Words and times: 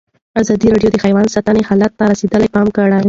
ازادي 0.41 0.67
راډیو 0.73 0.93
د 0.93 0.97
حیوان 1.03 1.27
ساتنه 1.35 1.61
حالت 1.69 1.91
ته 1.99 2.03
رسېدلي 2.13 2.47
پام 2.55 2.67
کړی. 2.75 2.99